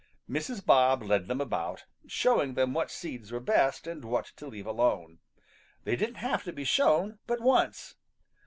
Mrs. 0.27 0.65
Bob 0.65 1.03
led 1.03 1.27
them 1.27 1.39
about, 1.39 1.83
showing 2.07 2.55
them 2.55 2.73
what 2.73 2.89
seeds 2.89 3.31
were 3.31 3.39
best 3.39 3.85
and 3.85 4.03
what 4.03 4.31
to 4.37 4.47
leave 4.47 4.65
alone. 4.65 5.19
They 5.83 5.95
didn't 5.95 6.15
have 6.15 6.43
to 6.45 6.51
be 6.51 6.63
shown 6.63 7.19
but 7.27 7.39
once. 7.39 7.93